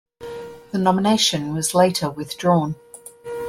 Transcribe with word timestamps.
The 0.71 0.79
nomination 0.79 1.53
was 1.53 1.75
later 1.75 2.09
withdrawn. 2.09 2.75